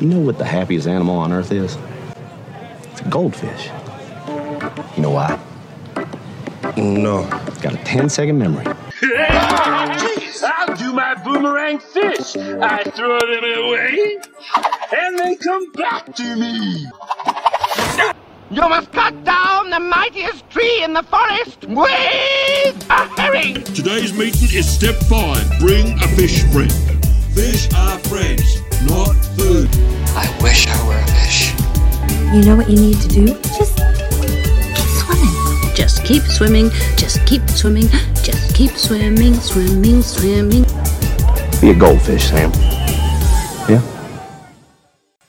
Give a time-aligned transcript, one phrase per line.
[0.00, 1.78] You know what the happiest animal on earth is?
[2.92, 3.70] It's a goldfish.
[4.94, 5.40] You know why?
[6.76, 7.26] No.
[7.46, 8.66] It's got a 10 second memory.
[9.02, 12.36] I'll do my boomerang fish.
[12.36, 14.18] I throw them away,
[14.96, 16.86] and they come back to me.
[18.50, 23.64] You must cut down the mightiest tree in the forest with a herring.
[23.64, 25.58] Today's meeting is step five.
[25.58, 26.72] Bring a fish friend.
[27.34, 29.68] Fish are friends, not food.
[30.14, 31.54] I wish I were a fish.
[32.34, 33.26] You know what you need to do?
[33.26, 35.74] Just keep swimming.
[35.74, 37.88] Just keep swimming, just keep swimming,
[38.22, 40.64] just keep swimming, swimming, swimming.
[41.60, 42.50] Be a goldfish, Sam.
[43.68, 43.82] Yeah?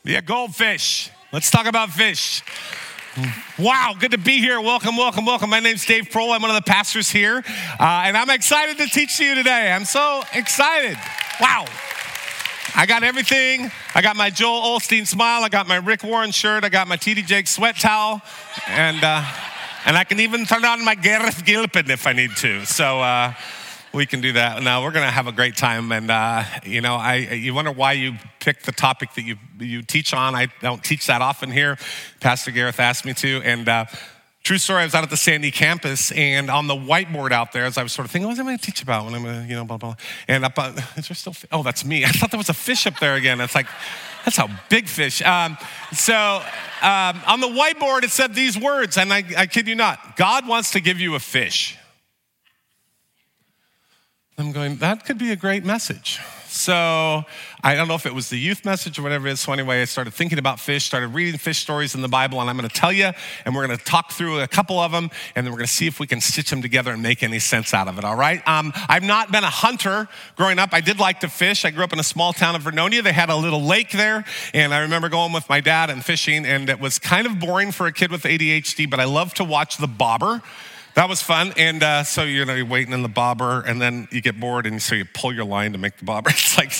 [0.03, 1.11] Be a goldfish.
[1.33, 2.43] Let's talk about fish.
[3.59, 4.61] Wow, good to be here.
[4.61, 5.49] Welcome, welcome, welcome.
[5.49, 6.33] My name's Dave Proehl.
[6.33, 7.43] I'm one of the pastors here,
[7.79, 9.71] uh, and I'm excited to teach to you today.
[9.71, 10.97] I'm so excited.
[11.41, 11.65] Wow.
[12.75, 13.71] I got everything.
[13.95, 15.43] I got my Joel Osteen smile.
[15.43, 16.63] I got my Rick Warren shirt.
[16.63, 18.21] I got my TD Jake sweat towel,
[18.67, 19.23] and uh,
[19.85, 22.65] and I can even turn on my Gareth Gilpin if I need to.
[22.65, 23.01] So.
[23.01, 23.33] Uh,
[23.93, 24.61] we can do that.
[24.61, 27.71] Now we're going to have a great time, and uh, you know, I you wonder
[27.71, 30.35] why you picked the topic that you you teach on.
[30.35, 31.77] I don't teach that often here.
[32.19, 33.87] Pastor Gareth asked me to, and.
[34.47, 37.65] True story, I was out at the Sandy campus, and on the whiteboard out there,
[37.65, 39.21] as I was sort of thinking, what am I going to teach about when I'm
[39.21, 39.95] going to, you know, blah, blah.
[40.25, 42.05] And up, uh, is there still, oh, that's me.
[42.05, 43.41] I thought there was a fish up there again.
[43.41, 43.67] It's like,
[44.23, 45.21] that's how big fish.
[45.21, 45.57] Um,
[45.91, 46.15] so
[46.81, 50.47] um, on the whiteboard, it said these words, and I, I kid you not God
[50.47, 51.77] wants to give you a fish.
[54.37, 56.21] I'm going, that could be a great message.
[56.57, 57.23] So
[57.63, 59.39] I don't know if it was the youth message or whatever it is.
[59.41, 62.49] So anyway, I started thinking about fish, started reading fish stories in the Bible, and
[62.49, 63.11] I'm going to tell you,
[63.45, 65.73] and we're going to talk through a couple of them, and then we're going to
[65.73, 68.03] see if we can stitch them together and make any sense out of it.
[68.03, 68.45] All right?
[68.47, 70.73] Um, I've not been a hunter growing up.
[70.73, 71.63] I did like to fish.
[71.63, 73.03] I grew up in a small town of Vernonia.
[73.03, 76.45] They had a little lake there, and I remember going with my dad and fishing,
[76.45, 79.43] and it was kind of boring for a kid with ADHD, but I love to
[79.43, 80.41] watch the bobber.
[80.97, 81.53] That was fun.
[81.57, 84.65] And uh, so, you know, you're waiting in the bobber and then you get bored
[84.65, 86.31] and so you pull your line to make the bobber.
[86.37, 86.71] It's like,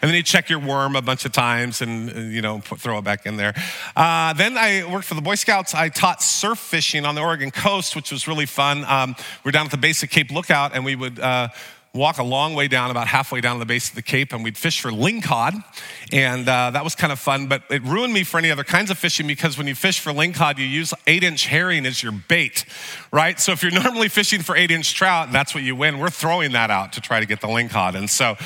[0.00, 2.96] and then you check your worm a bunch of times and, you know, put, throw
[2.96, 3.52] it back in there.
[3.94, 5.74] Uh, then I worked for the Boy Scouts.
[5.74, 8.82] I taught surf fishing on the Oregon coast, which was really fun.
[8.86, 11.48] Um, we are down at the base of Cape Lookout and we would, uh,
[11.96, 14.56] walk a long way down, about halfway down the base of the Cape, and we'd
[14.56, 15.64] fish for lingcod.
[16.12, 18.90] And uh, that was kind of fun, but it ruined me for any other kinds
[18.90, 22.12] of fishing because when you fish for lingcod, you use eight inch herring as your
[22.12, 22.64] bait,
[23.10, 23.40] right?
[23.40, 26.52] So if you're normally fishing for eight inch trout, that's what you win, we're throwing
[26.52, 27.96] that out to try to get the lingcod.
[27.96, 28.36] And so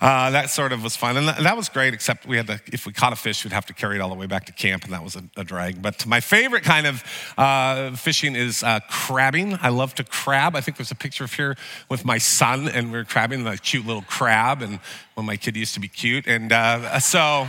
[0.00, 1.16] uh, that sort of was fun.
[1.16, 3.66] And that, was great, except we had to, if we caught a fish, we'd have
[3.66, 5.82] to carry it all the way back to camp, and that was a, a drag.
[5.82, 7.04] But my favorite kind of
[7.36, 9.58] uh, fishing is uh, crabbing.
[9.60, 10.54] I love to crab.
[10.54, 11.56] I think there's a picture of here
[11.88, 14.60] with my son, and we're crabbing the cute little crab.
[14.60, 14.80] And
[15.14, 16.26] when my kid used to be cute.
[16.26, 17.46] And uh, so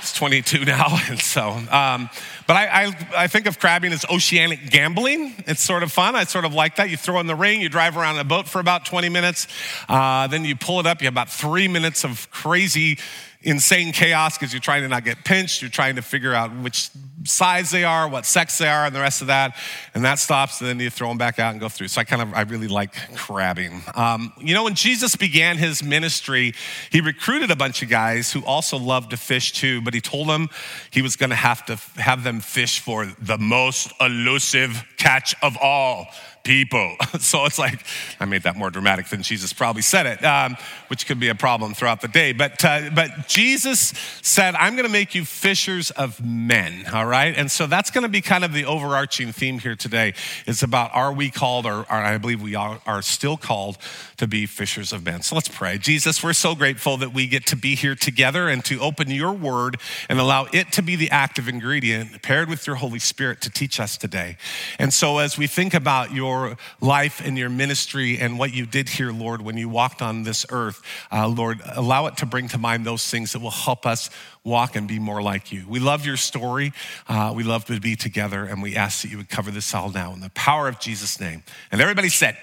[0.00, 0.98] it's 22 now.
[1.08, 2.10] And so, um,
[2.48, 5.44] but I, I, I, think of crabbing as oceanic gambling.
[5.46, 6.16] It's sort of fun.
[6.16, 6.90] I sort of like that.
[6.90, 9.46] You throw in the ring, you drive around a boat for about 20 minutes,
[9.88, 11.00] uh, then you pull it up.
[11.00, 12.98] You have about three minutes of crazy
[13.42, 15.62] insane chaos because you're trying to not get pinched.
[15.62, 16.90] You're trying to figure out which
[17.24, 19.56] size they are, what sex they are, and the rest of that.
[19.94, 21.88] And that stops, and then you throw them back out and go through.
[21.88, 23.82] So I kind of, I really like crabbing.
[23.94, 26.54] Um, you know, when Jesus began his ministry,
[26.90, 30.28] he recruited a bunch of guys who also loved to fish too, but he told
[30.28, 30.48] them
[30.90, 35.56] he was going to have to have them fish for the most elusive catch of
[35.60, 36.06] all
[36.44, 36.96] people.
[37.20, 37.84] So it's like,
[38.18, 40.56] I made that more dramatic than Jesus probably said it, um,
[40.88, 42.32] which could be a problem throughout the day.
[42.32, 43.92] But, uh, but Jesus
[44.22, 47.36] said, I'm going to make you fishers of men, all right?
[47.36, 50.14] And so that's going to be kind of the overarching theme here today.
[50.46, 53.78] It's about are we called, or, I believe we are, are still called
[54.16, 55.22] to be fishers of men.
[55.22, 55.78] So let's pray.
[55.78, 59.32] Jesus, we're so grateful that we get to be here together and to open your
[59.32, 63.50] word and allow it to be the active ingredient paired with your Holy Spirit to
[63.50, 64.36] teach us today.
[64.78, 68.64] And so as we think about your your life and your ministry and what you
[68.64, 70.80] did here, Lord, when you walked on this earth.
[71.10, 74.08] Uh, Lord, allow it to bring to mind those things that will help us
[74.44, 75.64] walk and be more like you.
[75.68, 76.72] We love your story.
[77.08, 79.90] Uh, we love to be together, and we ask that you would cover this all
[79.90, 81.42] now in the power of Jesus' name.
[81.70, 82.36] And everybody said,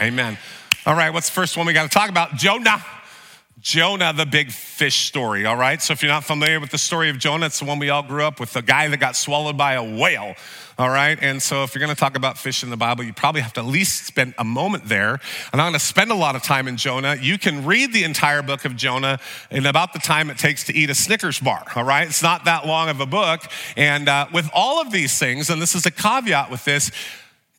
[0.00, 0.36] Amen.
[0.84, 2.36] All right, what's the first one we got to talk about?
[2.36, 2.84] Jonah.
[3.66, 5.82] Jonah, the big fish story, all right?
[5.82, 8.04] So if you're not familiar with the story of Jonah, it's the one we all
[8.04, 10.36] grew up with, the guy that got swallowed by a whale,
[10.78, 11.18] all right?
[11.20, 13.60] And so if you're gonna talk about fish in the Bible, you probably have to
[13.62, 15.18] at least spend a moment there.
[15.52, 17.16] I'm not gonna spend a lot of time in Jonah.
[17.20, 19.18] You can read the entire book of Jonah
[19.50, 22.06] in about the time it takes to eat a Snickers bar, all right?
[22.06, 23.40] It's not that long of a book.
[23.76, 26.92] And uh, with all of these things, and this is a caveat with this,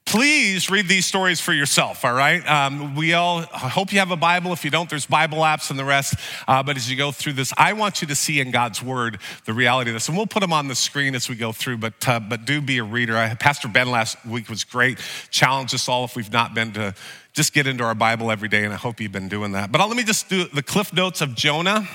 [0.07, 2.47] please read these stories for yourself, all right?
[2.47, 4.53] Um, we all I hope you have a Bible.
[4.53, 6.15] If you don't, there's Bible apps and the rest.
[6.47, 9.19] Uh, but as you go through this, I want you to see in God's Word
[9.43, 10.07] the reality of this.
[10.07, 12.61] And we'll put them on the screen as we go through, but, uh, but do
[12.61, 13.17] be a reader.
[13.17, 14.97] I, Pastor Ben last week was great.
[15.29, 16.95] Challenged us all if we've not been to
[17.33, 19.73] just get into our Bible every day, and I hope you've been doing that.
[19.73, 21.87] But I'll, let me just do the cliff notes of Jonah.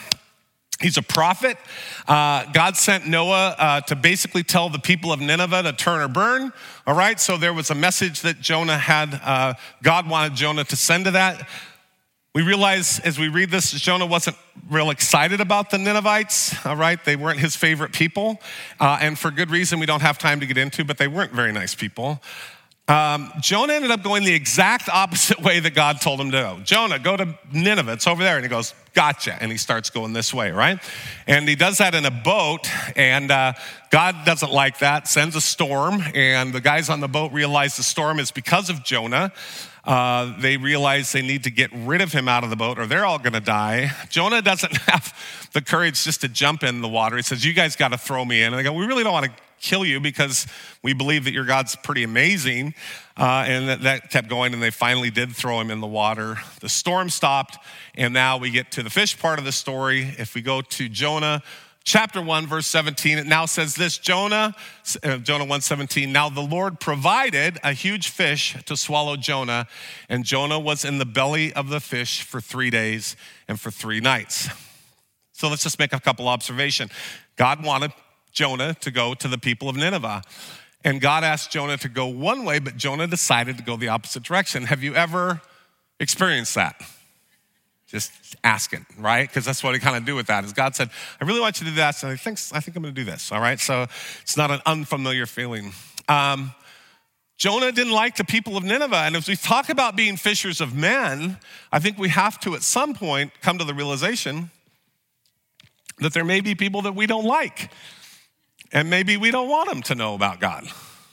[0.80, 1.56] He's a prophet.
[2.08, 6.08] Uh, God sent Noah uh, to basically tell the people of Nineveh to turn or
[6.08, 6.52] burn.
[6.86, 9.20] All right, so there was a message that Jonah had.
[9.22, 11.48] Uh, God wanted Jonah to send to that.
[12.34, 14.38] We realize as we read this, Jonah wasn't
[14.70, 16.64] real excited about the Ninevites.
[16.64, 18.40] All right, they weren't his favorite people,
[18.80, 20.82] uh, and for good reason we don't have time to get into.
[20.82, 22.22] But they weren't very nice people.
[22.92, 26.60] Um, Jonah ended up going the exact opposite way that God told him to go.
[26.62, 27.94] Jonah, go to Nineveh.
[27.94, 28.36] It's over there.
[28.36, 29.34] And he goes, Gotcha.
[29.40, 30.78] And he starts going this way, right?
[31.26, 32.68] And he does that in a boat.
[32.94, 33.54] And uh,
[33.90, 36.02] God doesn't like that, sends a storm.
[36.14, 39.32] And the guys on the boat realize the storm is because of Jonah.
[39.84, 42.86] Uh, they realize they need to get rid of him out of the boat or
[42.86, 43.90] they're all going to die.
[44.10, 47.16] Jonah doesn't have the courage just to jump in the water.
[47.16, 48.52] He says, You guys got to throw me in.
[48.52, 50.46] And they go, We really don't want to kill you because
[50.82, 52.74] we believe that your God's pretty amazing.
[53.16, 56.36] Uh, and that, that kept going, and they finally did throw him in the water.
[56.60, 57.58] The storm stopped,
[57.94, 60.14] and now we get to the fish part of the story.
[60.18, 61.42] If we go to Jonah,
[61.84, 64.54] chapter 1 verse 17 it now says this jonah
[65.02, 69.66] uh, jonah 117 now the lord provided a huge fish to swallow jonah
[70.08, 73.16] and jonah was in the belly of the fish for three days
[73.48, 74.48] and for three nights
[75.32, 76.88] so let's just make a couple observation
[77.34, 77.90] god wanted
[78.32, 80.22] jonah to go to the people of nineveh
[80.84, 84.22] and god asked jonah to go one way but jonah decided to go the opposite
[84.22, 85.40] direction have you ever
[86.00, 86.80] experienced that
[87.92, 88.10] just
[88.42, 89.28] asking, right?
[89.28, 90.44] Because that's what he kind of do with that.
[90.44, 90.88] Is God said,
[91.20, 93.00] "I really want you to do that," so I think I think I'm going to
[93.00, 93.30] do this.
[93.30, 93.86] All right, so
[94.22, 95.74] it's not an unfamiliar feeling.
[96.08, 96.54] Um,
[97.36, 100.74] Jonah didn't like the people of Nineveh, and as we talk about being fishers of
[100.74, 101.36] men,
[101.70, 104.50] I think we have to at some point come to the realization
[105.98, 107.70] that there may be people that we don't like,
[108.72, 110.66] and maybe we don't want them to know about God.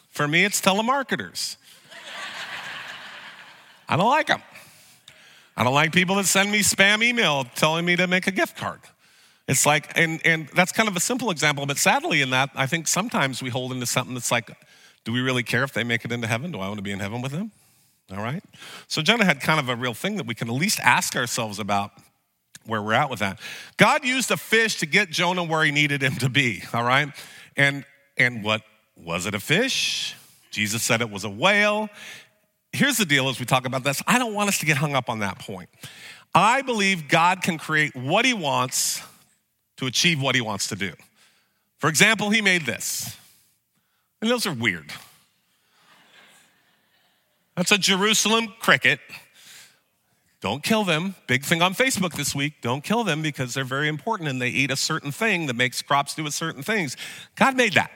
[0.10, 1.58] For me, it's telemarketers.
[3.88, 4.42] I don't like them.
[5.58, 8.56] I don't like people that send me spam email telling me to make a gift
[8.56, 8.80] card.
[9.48, 12.68] It's like, and, and that's kind of a simple example, but sadly, in that, I
[12.68, 14.52] think sometimes we hold into something that's like,
[15.06, 16.52] do we really care if they make it into heaven?
[16.52, 17.52] Do I want to be in heaven with them?
[18.12, 18.44] All right.
[18.88, 21.60] So Jonah had kind of a real thing that we can at least ask ourselves
[21.60, 21.92] about
[22.66, 23.40] where we're at with that.
[23.78, 26.64] God used a fish to get Jonah where he needed him to be.
[26.74, 27.10] All right.
[27.60, 27.86] And
[28.18, 28.64] and what
[28.96, 30.16] was it a fish?
[30.50, 31.90] Jesus said it was a whale
[32.72, 34.96] here's the deal as we talk about this I don't want us to get hung
[34.96, 35.70] up on that point.
[36.34, 39.02] I believe God can create what He wants
[39.78, 40.94] to achieve what He wants to do.
[41.78, 43.18] For example, He made this,
[44.22, 44.92] and those are weird.
[47.56, 49.00] That's a Jerusalem cricket.
[50.42, 51.16] Don't kill them.
[51.28, 52.62] Big thing on Facebook this week.
[52.62, 55.82] Don't kill them because they're very important and they eat a certain thing that makes
[55.82, 56.96] crops do a certain things.
[57.36, 57.92] God made that.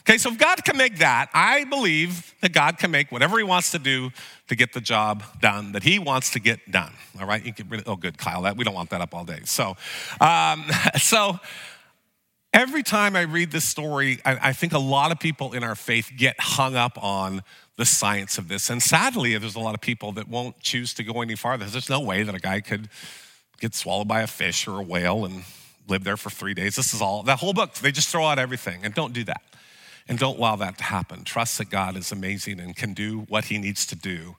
[0.00, 3.44] Okay, so if God can make that, I believe that God can make whatever He
[3.44, 4.10] wants to do
[4.48, 6.92] to get the job done that He wants to get done.
[7.20, 8.42] All right, you of, oh, good, Kyle.
[8.42, 9.40] That we don't want that up all day.
[9.44, 9.76] So,
[10.20, 10.64] um,
[10.96, 11.40] so
[12.52, 15.74] every time I read this story, I, I think a lot of people in our
[15.74, 17.42] faith get hung up on
[17.76, 21.04] the science of this, and sadly, there's a lot of people that won't choose to
[21.04, 21.66] go any farther.
[21.66, 22.88] There's no way that a guy could
[23.60, 25.44] get swallowed by a fish or a whale and
[25.88, 26.76] live there for three days.
[26.76, 27.74] This is all that whole book.
[27.74, 29.42] They just throw out everything, and don't do that.
[30.08, 31.24] And don't allow that to happen.
[31.24, 34.36] Trust that God is amazing and can do what he needs to do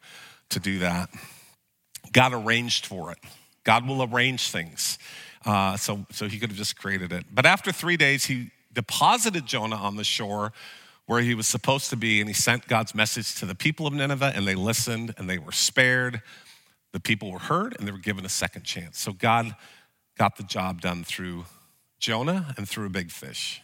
[0.50, 1.10] to do that.
[2.13, 3.17] God arranged for it.
[3.65, 4.98] God will arrange things.
[5.46, 7.25] Uh, so, so he could have just created it.
[7.32, 10.53] But after three days, he deposited Jonah on the shore
[11.07, 13.93] where he was supposed to be, and he sent God's message to the people of
[13.93, 16.21] Nineveh, and they listened and they were spared.
[16.93, 18.99] The people were heard and they were given a second chance.
[18.99, 19.55] So God
[20.17, 21.45] got the job done through
[21.99, 23.61] Jonah and through a big fish.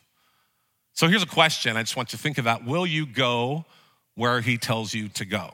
[0.93, 2.65] So here's a question I just want you to think about.
[2.65, 3.65] Will you go
[4.15, 5.51] where he tells you to go?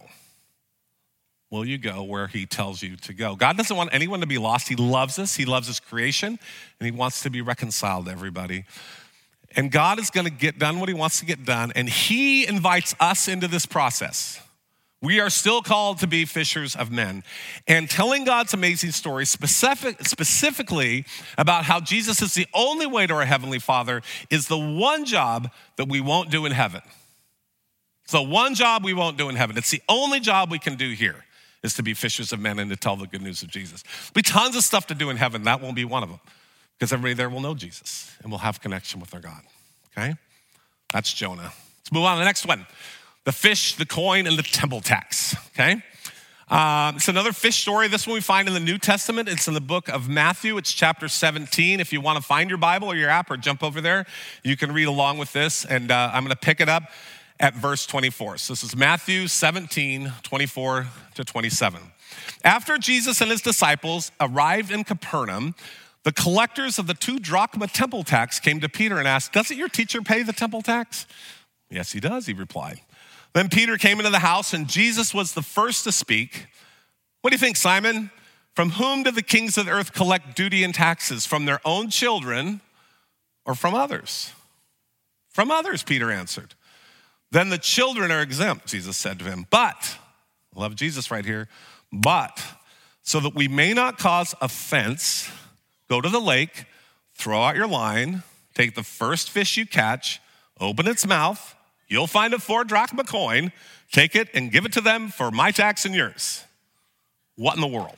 [1.49, 3.35] Will you go where he tells you to go?
[3.35, 4.67] God doesn't want anyone to be lost.
[4.67, 6.37] He loves us, he loves his creation,
[6.79, 8.65] and he wants to be reconciled to everybody.
[9.55, 12.47] And God is going to get done what he wants to get done, and he
[12.47, 14.41] invites us into this process.
[15.01, 17.23] We are still called to be fishers of men.
[17.67, 21.05] And telling God's amazing story specific, specifically
[21.37, 25.51] about how Jesus is the only way to our Heavenly Father is the one job
[25.77, 26.81] that we won't do in heaven.
[28.03, 29.57] It's the one job we won't do in heaven.
[29.57, 31.23] It's the only job we can do here
[31.63, 33.83] is to be fishers of men and to tell the good news of Jesus.
[33.83, 35.43] There'll be tons of stuff to do in heaven.
[35.43, 36.19] That won't be one of them
[36.79, 39.41] because everybody there will know Jesus and will have connection with their God.
[39.91, 40.15] Okay?
[40.93, 41.51] That's Jonah.
[41.79, 42.65] Let's move on to the next one.
[43.25, 45.35] the fish, the coin, and the temple tax.
[45.49, 45.83] Okay?
[46.47, 47.89] Um, it's another fish story.
[47.89, 49.27] This one we find in the New Testament.
[49.27, 50.57] It's in the book of Matthew.
[50.57, 51.81] It's chapter 17.
[51.81, 54.05] If you want to find your Bible or your app or jump over there,
[54.43, 55.65] you can read along with this.
[55.65, 56.83] And uh, I'm going to pick it up
[57.41, 58.37] at verse 24.
[58.37, 61.81] So this is Matthew 17, 24 to 27.
[62.43, 65.53] After Jesus and his disciples arrived in Capernaum,
[66.03, 69.67] the collectors of the two drachma temple tax came to Peter and asked, Doesn't your
[69.67, 71.05] teacher pay the temple tax?
[71.69, 72.81] Yes, he does, he replied.
[73.33, 76.47] Then Peter came into the house, and Jesus was the first to speak.
[77.21, 78.11] What do you think, Simon?
[78.55, 81.25] From whom do the kings of the earth collect duty and taxes?
[81.25, 82.61] From their own children
[83.45, 84.33] or from others?
[85.29, 86.55] From others, Peter answered.
[87.31, 89.45] Then the children are exempt, Jesus said to him.
[89.49, 89.97] But,
[90.55, 91.47] love Jesus right here,
[91.91, 92.43] but
[93.03, 95.29] so that we may not cause offense,
[95.89, 96.65] go to the lake,
[97.15, 100.21] throw out your line, take the first fish you catch,
[100.59, 101.55] open its mouth
[101.89, 103.51] You'll find a four drachma coin,
[103.91, 106.45] take it and give it to them for my tax and yours.
[107.35, 107.97] What in the world?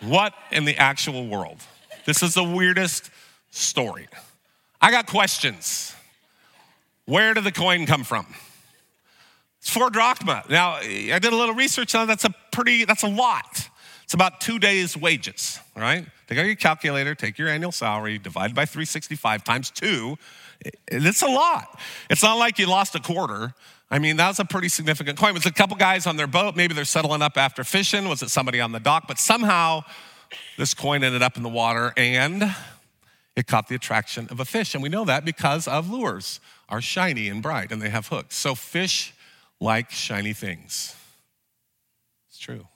[0.00, 1.58] What in the actual world?
[2.04, 3.10] This is the weirdest
[3.50, 4.08] story.
[4.80, 5.94] I got questions.
[7.06, 8.26] Where did the coin come from?
[9.60, 10.42] It's four drachma.
[10.50, 12.08] Now, I did a little research on.
[12.08, 13.68] That's a pretty, that's a lot.
[14.04, 16.06] It's about two days' wages, right?
[16.26, 20.18] Take out your calculator, take your annual salary, divide by 365 times two,
[20.86, 21.80] it's a lot.
[22.10, 23.54] It's not like you lost a quarter.
[23.90, 25.30] I mean, that was a pretty significant coin.
[25.30, 26.56] It was a couple guys on their boat.
[26.56, 28.08] Maybe they're settling up after fishing.
[28.08, 29.04] Was it somebody on the dock?
[29.06, 29.82] But somehow
[30.56, 32.54] this coin ended up in the water and
[33.36, 34.74] it caught the attraction of a fish.
[34.74, 38.36] And we know that because of lures are shiny and bright and they have hooks.
[38.36, 39.12] So fish
[39.60, 40.96] like shiny things.
[42.28, 42.66] It's true.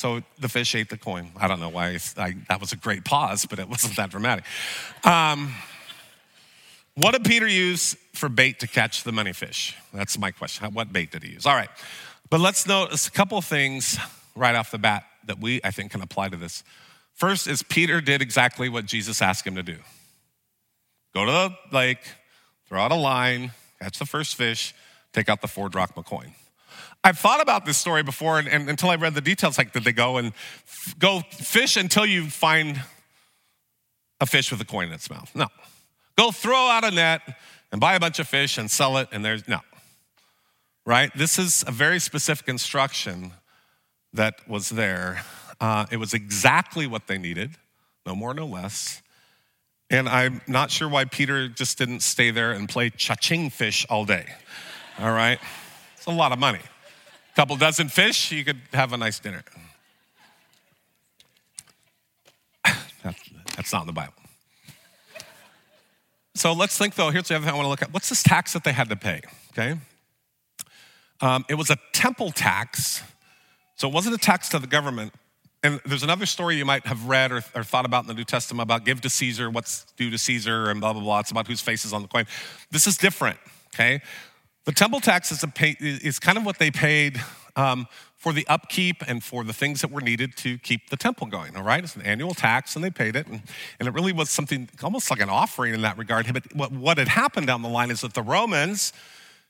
[0.00, 1.30] So the fish ate the coin.
[1.36, 4.46] I don't know why I, that was a great pause, but it wasn't that dramatic.
[5.04, 5.52] Um,
[6.94, 9.76] what did Peter use for bait to catch the money fish?
[9.92, 10.72] That's my question.
[10.72, 11.44] What bait did he use?
[11.44, 11.68] All right.
[12.30, 13.98] But let's notice a couple things
[14.34, 16.64] right off the bat that we, I think, can apply to this.
[17.12, 19.76] First is Peter did exactly what Jesus asked him to do
[21.14, 22.00] go to the lake,
[22.66, 23.52] throw out a line,
[23.82, 24.74] catch the first fish,
[25.12, 26.32] take out the four drachma coin.
[27.02, 29.84] I've thought about this story before, and, and, until I read the details, like did
[29.84, 32.82] they go and f- go fish until you find
[34.20, 35.30] a fish with a coin in its mouth?
[35.34, 35.46] No.
[36.16, 37.22] Go throw out a net
[37.72, 39.60] and buy a bunch of fish and sell it, and there's no.
[40.84, 41.10] Right?
[41.16, 43.32] This is a very specific instruction
[44.12, 45.22] that was there.
[45.60, 47.52] Uh, it was exactly what they needed,
[48.06, 49.02] no more, no less.
[49.90, 54.04] And I'm not sure why Peter just didn't stay there and play cha-ching fish all
[54.04, 54.26] day.
[54.98, 55.40] All right?
[56.10, 59.44] A lot of money A couple dozen fish, you could have a nice dinner.
[63.04, 64.14] That's not in the Bible.
[66.34, 67.94] So let's think though, here's the other thing I want to look at.
[67.94, 69.20] What's this tax that they had to pay?
[69.52, 69.78] Okay.
[71.20, 73.02] Um, it was a temple tax.
[73.76, 75.12] So it wasn't a tax to the government.
[75.62, 78.24] And there's another story you might have read or, or, thought about in the New
[78.24, 81.20] Testament about give to Caesar what's due to Caesar and blah, blah, blah.
[81.20, 82.26] It's about whose face is on the coin.
[82.70, 83.38] This is different,
[83.74, 84.00] okay?
[84.64, 87.20] The temple tax is, pay, is kind of what they paid
[87.56, 87.86] um,
[88.16, 91.56] for the upkeep and for the things that were needed to keep the temple going,
[91.56, 91.82] all right?
[91.82, 93.26] It's an annual tax and they paid it.
[93.26, 93.42] And,
[93.78, 96.32] and it really was something almost like an offering in that regard.
[96.32, 98.92] But what, what had happened down the line is that the Romans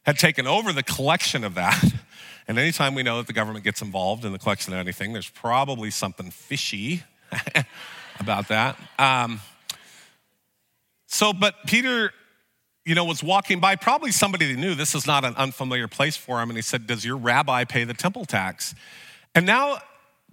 [0.06, 1.82] had taken over the collection of that.
[2.48, 5.30] And anytime we know that the government gets involved in the collection of anything, there's
[5.30, 7.04] probably something fishy
[8.18, 8.76] about that.
[8.98, 9.40] Um,
[11.06, 12.12] so, but Peter
[12.84, 16.16] you know, was walking by, probably somebody that knew this is not an unfamiliar place
[16.16, 18.74] for him, and he said, Does your rabbi pay the temple tax?
[19.34, 19.78] And now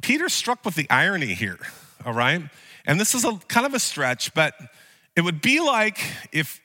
[0.02, 1.60] Peter's struck with the irony here,
[2.06, 2.42] all right?
[2.86, 4.54] And this is a kind of a stretch, but
[5.16, 6.00] it would be like
[6.32, 6.62] if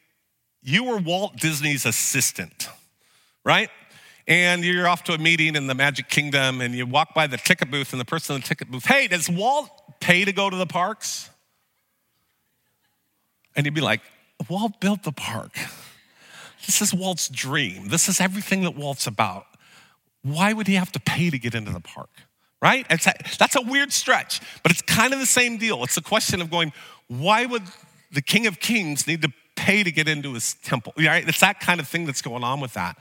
[0.63, 2.69] you were Walt Disney's assistant,
[3.45, 3.69] right?
[4.29, 7.37] And you're off to a meeting in the Magic Kingdom and you walk by the
[7.37, 9.69] ticket booth and the person in the ticket booth, hey, does Walt
[10.01, 11.29] pay to go to the parks?
[13.57, 14.01] And you'd be like,
[14.49, 15.57] Walt built the park.
[16.67, 17.89] This is Walt's dream.
[17.89, 19.47] This is everything that Walt's about.
[20.23, 22.11] Why would he have to pay to get into the park?
[22.61, 22.87] Right?
[22.91, 25.83] A, that's a weird stretch, but it's kind of the same deal.
[25.83, 26.73] It's a question of going,
[27.09, 27.65] why would
[28.13, 30.93] the King of Kings need to pay to get into his temple?
[30.97, 31.27] Right?
[31.27, 32.97] It's that kind of thing that's going on with that.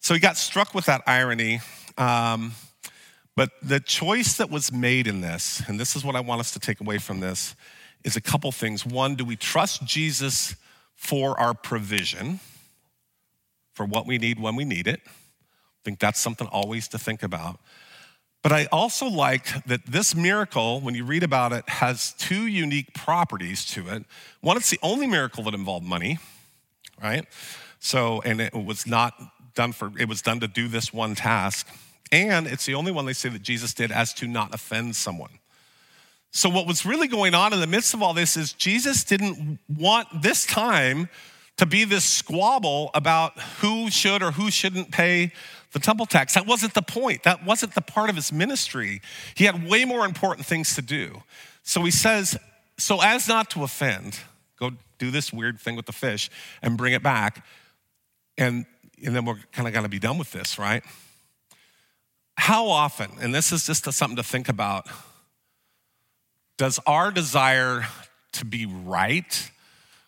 [0.00, 1.60] So he got struck with that irony.
[1.96, 2.52] Um,
[3.36, 6.52] but the choice that was made in this, and this is what I want us
[6.52, 7.56] to take away from this,
[8.04, 8.84] is a couple things.
[8.86, 10.54] One, do we trust Jesus
[10.94, 12.40] for our provision,
[13.72, 15.00] for what we need when we need it?
[15.04, 15.10] I
[15.84, 17.58] think that's something always to think about.
[18.42, 22.92] But I also like that this miracle, when you read about it, has two unique
[22.92, 24.04] properties to it.
[24.42, 26.18] One, it's the only miracle that involved money,
[27.02, 27.26] right?
[27.80, 29.14] So, and it was not
[29.54, 31.66] done for, it was done to do this one task.
[32.12, 35.38] And it's the only one they say that Jesus did as to not offend someone.
[36.36, 39.60] So, what was really going on in the midst of all this is Jesus didn't
[39.68, 41.08] want this time
[41.58, 45.32] to be this squabble about who should or who shouldn't pay
[45.70, 46.34] the temple tax.
[46.34, 47.22] That wasn't the point.
[47.22, 49.00] That wasn't the part of his ministry.
[49.36, 51.22] He had way more important things to do.
[51.62, 52.36] So he says,
[52.78, 54.18] so as not to offend,
[54.58, 56.30] go do this weird thing with the fish
[56.62, 57.46] and bring it back.
[58.36, 58.66] And,
[59.06, 60.82] and then we're kind of going to be done with this, right?
[62.36, 64.88] How often, and this is just something to think about,
[66.56, 67.86] does our desire
[68.32, 69.50] to be right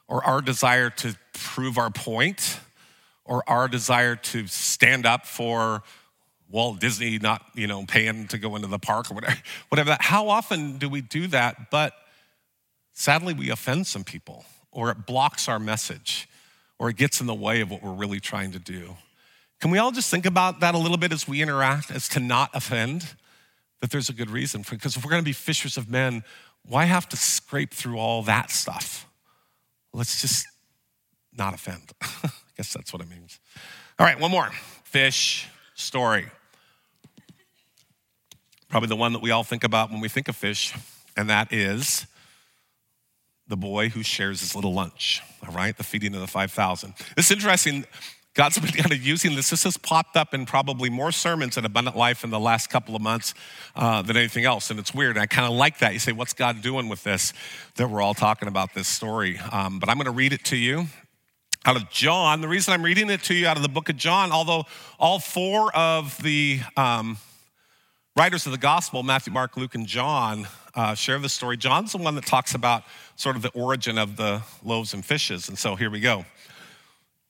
[0.08, 2.60] or our desire to prove our point
[3.24, 5.82] or our desire to stand up for
[6.48, 9.36] Walt Disney not, you know, paying to go into the park or whatever,
[9.68, 10.02] whatever that.
[10.02, 11.70] How often do we do that?
[11.70, 11.92] But
[12.92, 16.28] sadly, we offend some people, or it blocks our message,
[16.78, 18.96] or it gets in the way of what we're really trying to do.
[19.60, 22.20] Can we all just think about that a little bit as we interact, as to
[22.20, 23.16] not offend?
[23.80, 26.24] That there's a good reason for because if we're going to be fishers of men,
[26.66, 29.06] why have to scrape through all that stuff?
[29.92, 30.46] Let's just
[31.36, 31.92] not offend.
[32.02, 33.38] I guess that's what it means.
[33.98, 34.50] All right, one more
[34.84, 36.26] fish story.
[38.68, 40.74] Probably the one that we all think about when we think of fish,
[41.16, 42.06] and that is
[43.48, 46.94] the boy who shares his little lunch, all right, the feeding of the 5,000.
[47.16, 47.84] It's interesting.
[48.36, 49.48] God's been kind of using this.
[49.48, 52.94] This has popped up in probably more sermons in Abundant Life in the last couple
[52.94, 53.32] of months
[53.74, 54.70] uh, than anything else.
[54.70, 55.16] And it's weird.
[55.16, 55.94] I kind of like that.
[55.94, 57.32] You say, what's God doing with this?
[57.76, 59.38] That we're all talking about this story.
[59.38, 60.84] Um, but I'm going to read it to you
[61.64, 62.42] out of John.
[62.42, 64.64] The reason I'm reading it to you out of the book of John, although
[65.00, 67.16] all four of the um,
[68.18, 71.98] writers of the gospel, Matthew, Mark, Luke, and John, uh, share the story, John's the
[71.98, 72.82] one that talks about
[73.16, 75.48] sort of the origin of the loaves and fishes.
[75.48, 76.26] And so here we go.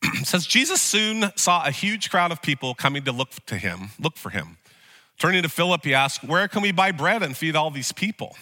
[0.24, 4.16] says, Jesus soon saw a huge crowd of people coming to look to him, look
[4.16, 4.58] for him.
[5.18, 8.36] Turning to Philip, he asked, Where can we buy bread and feed all these people?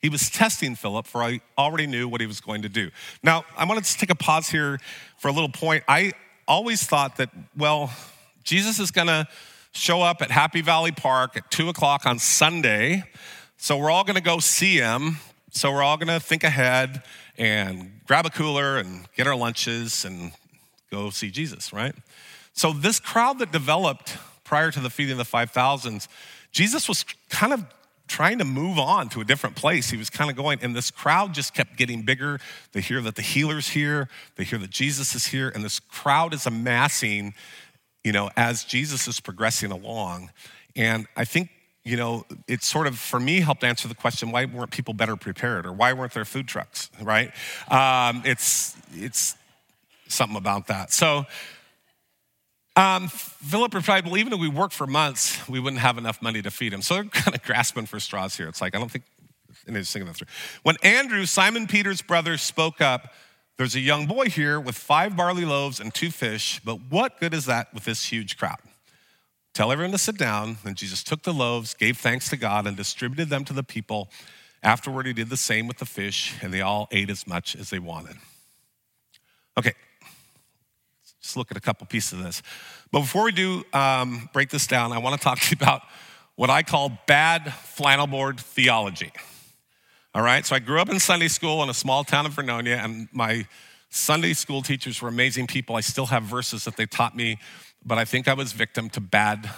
[0.00, 2.90] He was testing Philip, for I already knew what he was going to do.
[3.22, 4.78] Now, I want to take a pause here
[5.16, 5.82] for a little point.
[5.88, 6.12] I
[6.46, 7.90] always thought that, well,
[8.44, 9.26] Jesus is going to
[9.72, 13.02] show up at Happy Valley Park at 2 o'clock on Sunday.
[13.56, 15.16] So we're all going to go see him.
[15.50, 17.02] So we're all going to think ahead
[17.38, 20.32] and grab a cooler and get our lunches and
[20.94, 21.94] go see Jesus, right?
[22.52, 26.08] So this crowd that developed prior to the feeding of the 5,000s,
[26.52, 27.64] Jesus was kind of
[28.06, 29.90] trying to move on to a different place.
[29.90, 32.38] He was kind of going, and this crowd just kept getting bigger.
[32.72, 36.34] They hear that the healer's here, they hear that Jesus is here, and this crowd
[36.34, 37.34] is amassing,
[38.04, 40.30] you know, as Jesus is progressing along.
[40.76, 41.48] And I think,
[41.82, 45.16] you know, it sort of, for me, helped answer the question why weren't people better
[45.16, 47.32] prepared or why weren't there food trucks, right?
[47.68, 49.36] Um, it's, it's
[50.08, 50.92] something about that.
[50.92, 51.26] So,
[52.76, 56.42] um, Philip replied, Well, even if we worked for months, we wouldn't have enough money
[56.42, 56.82] to feed him.
[56.82, 58.48] So they're kind of grasping for straws here.
[58.48, 59.04] It's like, I don't think,
[59.66, 60.26] and they're that through.
[60.62, 63.12] When Andrew, Simon Peter's brother, spoke up,
[63.56, 67.32] There's a young boy here with five barley loaves and two fish, but what good
[67.32, 68.58] is that with this huge crowd?
[69.54, 70.56] Tell everyone to sit down.
[70.64, 74.10] Then Jesus took the loaves, gave thanks to God, and distributed them to the people.
[74.64, 77.70] Afterward, he did the same with the fish, and they all ate as much as
[77.70, 78.16] they wanted.
[79.56, 79.74] Okay,
[81.24, 82.42] let's look at a couple pieces of this.
[82.92, 85.80] But before we do um, break this down, I want to talk to you about
[86.34, 89.10] what I call bad flannel board theology.
[90.14, 92.76] All right, so I grew up in Sunday school in a small town of Vernonia,
[92.76, 93.46] and my
[93.88, 95.76] Sunday school teachers were amazing people.
[95.76, 97.38] I still have verses that they taught me,
[97.86, 99.48] but I think I was victim to bad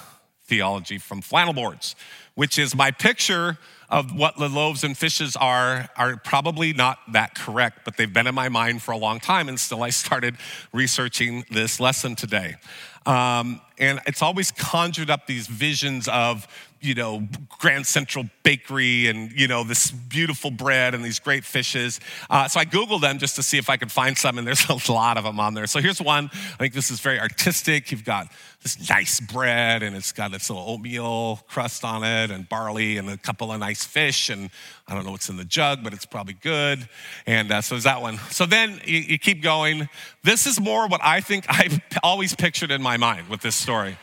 [0.45, 1.97] theology from flannel boards,
[2.37, 7.35] which is my picture of what the loaves and fishes are are probably not that
[7.35, 10.37] correct, but they've been in my mind for a long time, and still I started
[10.73, 12.57] researching this lesson today.
[13.05, 16.47] Um, and it's always conjured up these visions of
[16.81, 17.27] you know,
[17.59, 22.01] Grand Central Bakery and, you know, this beautiful bread and these great fishes.
[22.29, 24.69] Uh, so I Googled them just to see if I could find some, and there's
[24.89, 25.67] a lot of them on there.
[25.67, 26.31] So here's one.
[26.33, 27.91] I think this is very artistic.
[27.91, 28.29] You've got
[28.63, 33.09] this nice bread, and it's got its little oatmeal crust on it, and barley, and
[33.09, 34.29] a couple of nice fish.
[34.29, 34.51] And
[34.87, 36.89] I don't know what's in the jug, but it's probably good.
[37.27, 38.19] And uh, so is that one.
[38.31, 39.89] So then you, you keep going.
[40.23, 43.99] This is more what I think I've always pictured in my mind with this story.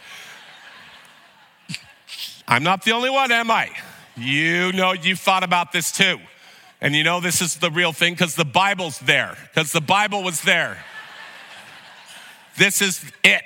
[2.50, 3.70] I'm not the only one, am I?
[4.18, 6.18] You know, you've thought about this too.
[6.82, 10.22] And you know this is the real thing because the Bible's there, because the Bible
[10.22, 10.84] was there.
[12.58, 13.44] This is it.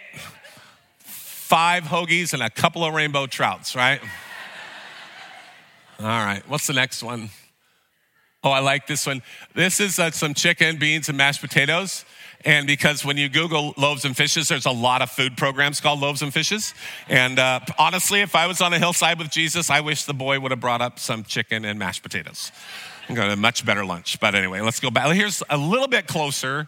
[1.03, 4.01] Five hoagies and a couple of rainbow trouts, right?
[5.99, 7.29] All right, what's the next one?
[8.43, 9.21] Oh, I like this one.
[9.53, 12.05] This is uh, some chicken, beans, and mashed potatoes.
[12.45, 15.99] And because when you Google loaves and fishes, there's a lot of food programs called
[15.99, 16.73] loaves and fishes.
[17.09, 20.39] And uh, honestly, if I was on a hillside with Jesus, I wish the boy
[20.39, 22.51] would have brought up some chicken and mashed potatoes.
[23.09, 24.19] I'm going to a much better lunch.
[24.19, 25.11] But anyway, let's go back.
[25.13, 26.67] Here's a little bit closer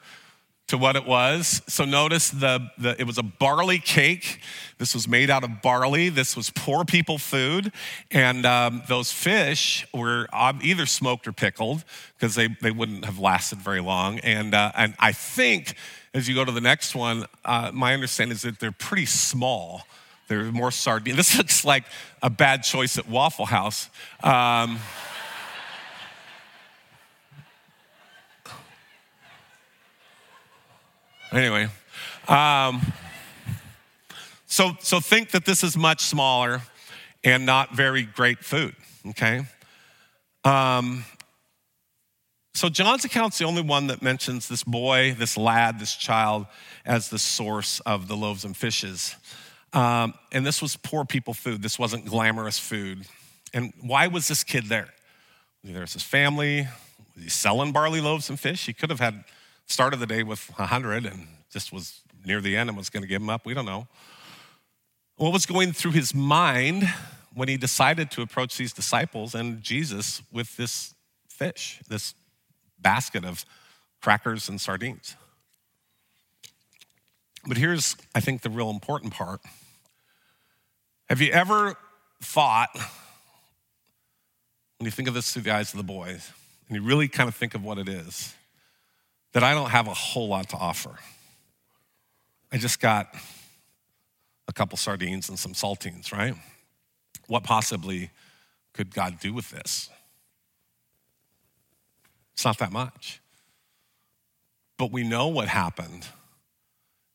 [0.69, 1.61] to what it was.
[1.67, 4.39] So notice the, the it was a barley cake.
[4.77, 6.09] This was made out of barley.
[6.09, 7.71] This was poor people food,
[8.11, 11.83] and um, those fish were either smoked or pickled
[12.17, 14.19] because they, they wouldn't have lasted very long.
[14.19, 15.75] And uh, and I think
[16.13, 19.81] as you go to the next one, uh, my understanding is that they're pretty small.
[20.27, 21.15] They're more sardine.
[21.17, 21.83] This looks like
[22.21, 23.89] a bad choice at Waffle House.
[24.23, 24.79] Um,
[31.31, 31.67] Anyway,
[32.27, 32.81] um,
[34.47, 36.61] so, so think that this is much smaller
[37.23, 38.75] and not very great food,
[39.09, 39.43] okay?
[40.43, 41.05] Um,
[42.55, 46.47] so John's account's the only one that mentions this boy, this lad, this child
[46.83, 49.15] as the source of the loaves and fishes.
[49.71, 51.61] Um, and this was poor people food.
[51.61, 53.05] This wasn't glamorous food.
[53.53, 54.89] And why was this kid there?
[55.63, 56.67] There's his family.
[57.15, 58.65] Was he selling barley loaves and fish?
[58.65, 59.23] He could have had
[59.69, 63.07] started the day with 100 and just was near the end and was going to
[63.07, 63.45] give him up.
[63.45, 63.87] We don't know.
[65.15, 66.83] What was going through his mind
[67.33, 70.93] when he decided to approach these disciples and Jesus with this
[71.27, 72.15] fish, this
[72.79, 73.45] basket of
[74.01, 75.15] crackers and sardines?
[77.47, 79.41] But here's, I think, the real important part.
[81.09, 81.75] Have you ever
[82.21, 82.69] thought,
[84.77, 86.31] when you think of this through the eyes of the boys,
[86.67, 88.33] and you really kind of think of what it is,
[89.33, 90.95] that I don't have a whole lot to offer.
[92.51, 93.13] I just got
[94.47, 96.33] a couple sardines and some saltines, right?
[97.27, 98.09] What possibly
[98.73, 99.89] could God do with this?
[102.33, 103.21] It's not that much.
[104.77, 106.07] But we know what happened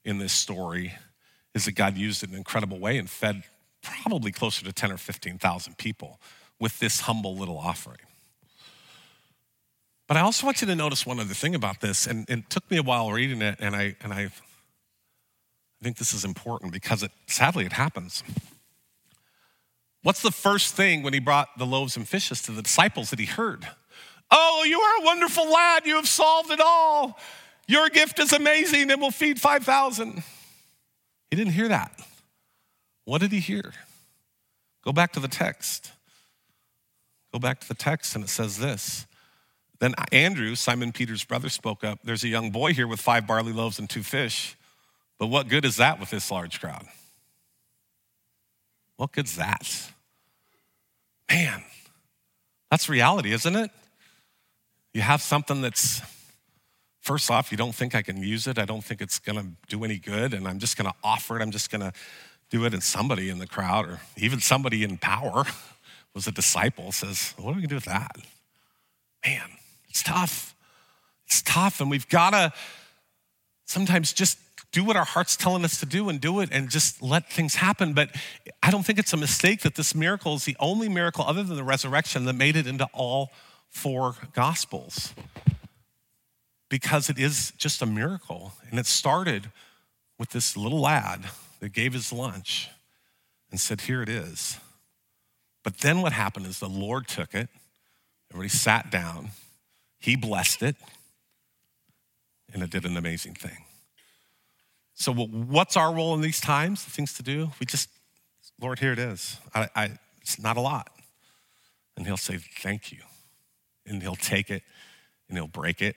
[0.04, 0.92] in this story
[1.54, 3.42] is that God used it in an incredible way and fed
[3.82, 6.20] probably closer to 10 or 15,000 people
[6.60, 7.98] with this humble little offering.
[10.06, 12.70] But I also want you to notice one other thing about this, and, it took
[12.70, 14.30] me a while reading it, and I and I, I
[15.82, 18.22] think this is important because it sadly it happens.
[20.02, 23.18] What's the first thing when he brought the loaves and fishes to the disciples that
[23.18, 23.66] he heard?
[24.30, 25.86] Oh, you are a wonderful lad.
[25.86, 27.18] You have solved it all.
[27.66, 30.22] Your gift is amazing and will feed 5,000.
[31.30, 31.98] He didn't hear that.
[33.06, 33.72] What did he hear?
[34.84, 35.92] Go back to the text.
[37.32, 39.06] Go back to the text, and it says this
[39.84, 41.98] then Andrew, Simon Peter's brother, spoke up.
[42.02, 44.56] There's a young boy here with five barley loaves and two fish,
[45.18, 46.86] but what good is that with this large crowd?
[48.96, 49.90] What good's that?
[51.30, 51.62] Man,
[52.70, 53.70] that's reality, isn't it?
[54.94, 56.00] You have something that's,
[57.02, 58.58] first off, you don't think I can use it.
[58.58, 61.38] I don't think it's going to do any good, and I'm just going to offer
[61.38, 61.42] it.
[61.42, 61.92] I'm just going to
[62.48, 65.44] do it, and somebody in the crowd, or even somebody in power,
[66.14, 68.16] was a disciple, says, What are we going to do with that?
[69.26, 69.50] Man,
[69.94, 70.56] it's tough.
[71.28, 72.52] It's tough, and we've got to
[73.64, 74.38] sometimes just
[74.72, 77.54] do what our heart's telling us to do and do it and just let things
[77.54, 77.92] happen.
[77.94, 78.10] But
[78.60, 81.54] I don't think it's a mistake that this miracle is the only miracle other than
[81.54, 83.30] the resurrection that made it into all
[83.68, 85.14] four gospels.
[86.68, 88.54] Because it is just a miracle.
[88.70, 89.52] And it started
[90.18, 91.20] with this little lad
[91.60, 92.68] that gave his lunch
[93.52, 94.58] and said, Here it is.
[95.62, 97.48] But then what happened is the Lord took it,
[98.32, 99.30] everybody sat down,
[100.04, 100.76] he blessed it,
[102.52, 103.64] and it did an amazing thing.
[104.92, 106.84] So, what's our role in these times?
[106.84, 107.52] The things to do?
[107.58, 107.88] We just,
[108.60, 109.38] Lord, here it is.
[109.54, 109.90] I, I,
[110.20, 110.90] it's not a lot.
[111.96, 112.98] And He'll say, Thank you.
[113.86, 114.62] And He'll take it,
[115.30, 115.96] and He'll break it,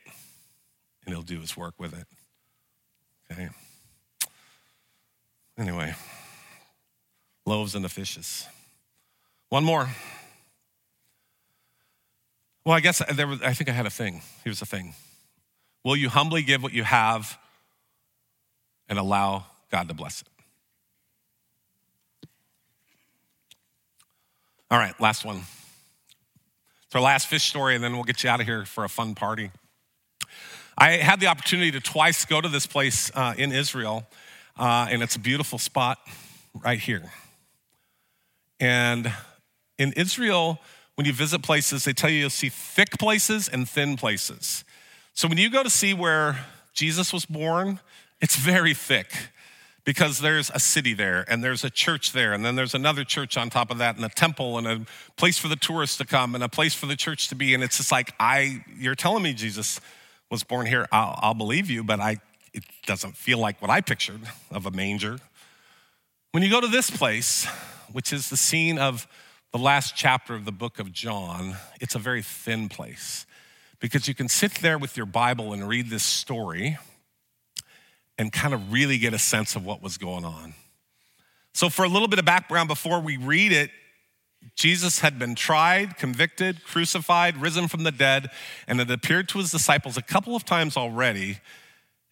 [1.06, 2.08] and He'll do His work with it.
[3.30, 3.50] Okay?
[5.58, 5.93] Anyway,
[7.46, 8.48] loaves and the fishes.
[9.50, 9.89] One more.
[12.68, 14.22] Well, I guess there was, I think I had a thing.
[14.44, 14.94] Here's the thing
[15.86, 17.38] Will you humbly give what you have
[18.90, 20.28] and allow God to bless it?
[24.70, 25.44] All right, last one.
[26.88, 28.90] It's our last fish story, and then we'll get you out of here for a
[28.90, 29.50] fun party.
[30.78, 34.06] I had the opportunity to twice go to this place uh, in Israel,
[34.60, 36.00] uh, and it's a beautiful spot
[36.54, 37.14] right here.
[38.60, 39.10] And
[39.78, 40.60] in Israel,
[40.98, 44.66] when you visit places, they tell you you'll see thick places and thin places.
[45.14, 47.80] So when you go to see where Jesus was born,
[48.22, 49.12] it's very thick
[49.84, 53.38] because there's a city there and there's a church there and then there's another church
[53.38, 56.36] on top of that and a temple and a place for the tourists to come
[56.36, 59.24] and a place for the church to be and it's just like i you're telling
[59.24, 59.80] me jesus
[60.30, 62.18] was born here i'll, I'll believe you but i
[62.58, 65.20] it doesn't feel like what I pictured of a manger.
[66.32, 67.46] When you go to this place,
[67.92, 69.08] which is the scene of
[69.52, 73.26] the last chapter of the book of John, it's a very thin place
[73.80, 76.78] because you can sit there with your Bible and read this story
[78.18, 80.54] and kind of really get a sense of what was going on.
[81.54, 83.72] So, for a little bit of background before we read it,
[84.56, 88.30] Jesus had been tried, convicted, crucified, risen from the dead,
[88.68, 91.40] and had appeared to his disciples a couple of times already.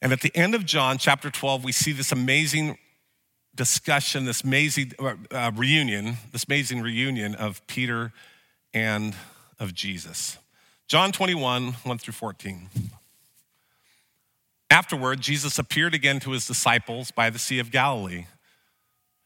[0.01, 2.77] And at the end of John chapter 12, we see this amazing
[3.55, 8.11] discussion, this amazing uh, reunion, this amazing reunion of Peter
[8.73, 9.15] and
[9.59, 10.37] of Jesus.
[10.87, 12.69] John 21, 1 through 14.
[14.69, 18.25] Afterward, Jesus appeared again to his disciples by the Sea of Galilee.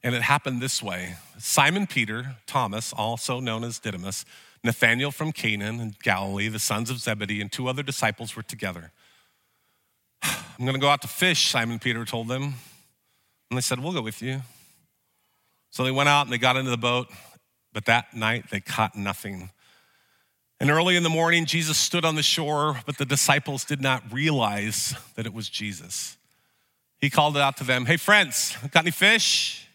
[0.04, 4.26] And it happened this way Simon Peter, Thomas, also known as Didymus,
[4.64, 8.92] Nathanael from Canaan and Galilee, the sons of Zebedee, and two other disciples were together.
[10.24, 12.56] I'm going to go out to fish, Simon Peter told them.
[13.50, 14.42] And they said, We'll go with you.
[15.72, 17.08] So they went out and they got into the boat,
[17.74, 19.52] but that night they caught nothing.
[20.60, 24.04] And early in the morning, Jesus stood on the shore, but the disciples did not
[24.12, 26.18] realize that it was Jesus.
[27.00, 29.68] He called out to them, Hey, friends, got any fish?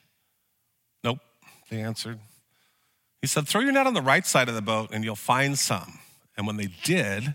[1.02, 1.20] Nope,
[1.70, 2.18] they answered.
[3.22, 5.58] He said, Throw your net on the right side of the boat and you'll find
[5.58, 5.98] some.
[6.36, 7.34] And when they did,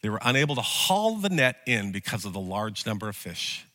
[0.00, 3.65] they were unable to haul the net in because of the large number of fish.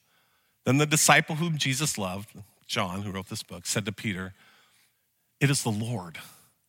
[0.66, 2.30] Then the disciple whom Jesus loved,
[2.68, 4.34] John, who wrote this book, said to Peter,
[5.40, 6.18] It is the Lord.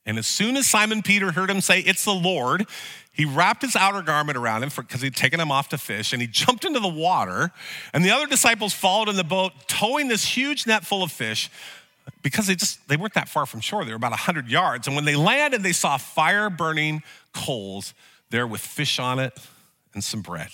[0.04, 2.66] And as soon as Simon Peter heard him say, It's the Lord,
[3.12, 6.22] he wrapped his outer garment around him because he'd taken him off to fish, and
[6.22, 7.50] he jumped into the water.
[7.92, 11.50] And the other disciples followed in the boat, towing this huge net full of fish
[12.22, 13.84] because they just they weren't that far from shore.
[13.84, 14.86] They were about 100 yards.
[14.86, 17.02] And when they landed, they saw fire burning
[17.32, 17.94] coals
[18.30, 19.38] there with fish on it
[19.94, 20.50] and some bread.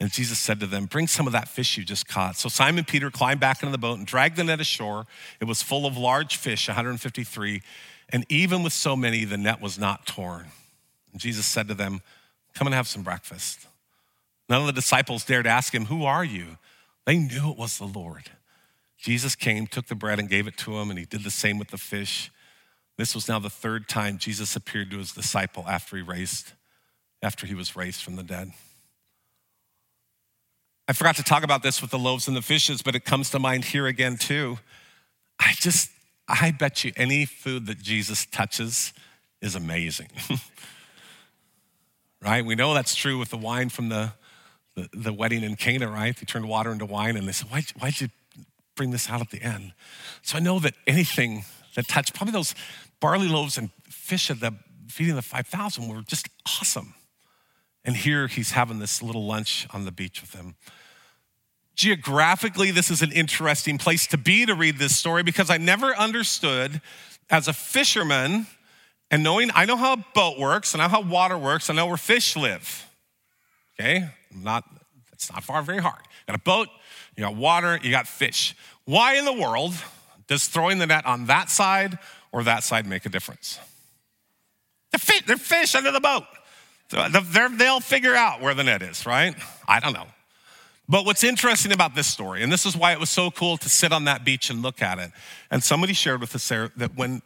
[0.00, 2.36] And Jesus said to them, Bring some of that fish you just caught.
[2.36, 5.06] So Simon Peter climbed back into the boat and dragged the net ashore.
[5.40, 7.62] It was full of large fish, 153.
[8.10, 10.46] And even with so many, the net was not torn.
[11.12, 12.00] And Jesus said to them,
[12.54, 13.66] Come and have some breakfast.
[14.48, 16.58] None of the disciples dared ask him, Who are you?
[17.06, 18.30] They knew it was the Lord.
[18.98, 21.58] Jesus came, took the bread, and gave it to him, and he did the same
[21.58, 22.30] with the fish.
[22.96, 26.52] This was now the third time Jesus appeared to his disciple after he raised,
[27.22, 28.52] after he was raised from the dead.
[30.86, 33.30] I forgot to talk about this with the loaves and the fishes, but it comes
[33.30, 34.58] to mind here again too.
[35.38, 35.90] I just
[36.28, 38.92] I bet you any food that Jesus touches
[39.40, 40.08] is amazing.
[42.22, 42.44] right?
[42.44, 44.12] We know that's true with the wine from the,
[44.74, 46.16] the, the, wedding in Cana, right?
[46.16, 48.08] They turned water into wine and they said, why'd, why'd you
[48.74, 49.72] bring this out at the end?
[50.22, 51.44] So I know that anything
[51.74, 52.54] that touched, probably those
[53.00, 54.54] barley loaves and fish at the
[54.88, 56.94] feeding the 5,000 were just awesome.
[57.84, 60.56] And here he's having this little lunch on the beach with them.
[61.74, 65.94] Geographically, this is an interesting place to be to read this story because I never
[65.96, 66.80] understood
[67.30, 68.46] as a fisherman
[69.10, 71.86] and knowing I know how a boat works, I know how water works, I know
[71.86, 72.88] where fish live.
[73.74, 74.08] Okay?
[74.34, 74.64] Not
[75.12, 76.00] it's not far very hard.
[76.02, 76.68] You got a boat,
[77.16, 78.54] you got water, you got fish.
[78.84, 79.74] Why in the world
[80.26, 81.98] does throwing the net on that side
[82.32, 83.58] or that side make a difference?
[84.90, 86.24] They're fish, they're fish under the boat.
[86.94, 89.34] They'll figure out where the net is, right?
[89.66, 90.06] I don't know.
[90.88, 93.68] But what's interesting about this story, and this is why it was so cool to
[93.68, 95.10] sit on that beach and look at it,
[95.50, 97.22] and somebody shared with us there that when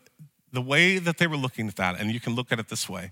[0.53, 2.89] the way that they were looking at that, and you can look at it this
[2.89, 3.11] way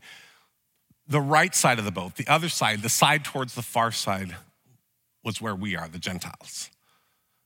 [1.09, 4.35] the right side of the boat, the other side, the side towards the far side,
[5.23, 6.69] was where we are, the Gentiles.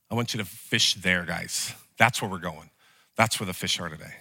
[0.09, 1.73] I want you to fish there, guys.
[1.97, 2.69] That's where we're going.
[3.15, 4.15] That's where the fish are today.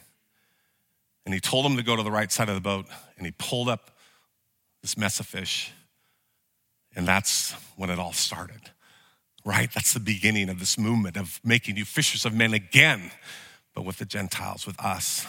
[1.25, 3.33] And he told them to go to the right side of the boat, and he
[3.33, 3.91] pulled up
[4.83, 5.73] this mess of fish
[6.95, 8.61] and that's when it all started,
[9.45, 9.71] right?
[9.73, 13.11] That's the beginning of this movement of making you fishers of men again,
[13.75, 15.27] but with the Gentiles, with us.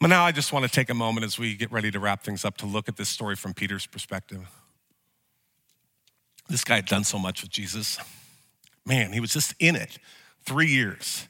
[0.00, 2.24] But now I just want to take a moment as we get ready to wrap
[2.24, 4.48] things up to look at this story from Peter's perspective.
[6.48, 7.98] This guy had done so much with Jesus.
[8.84, 9.98] Man, he was just in it
[10.44, 11.28] three years.